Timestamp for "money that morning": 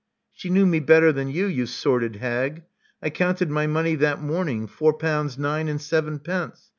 3.67-4.65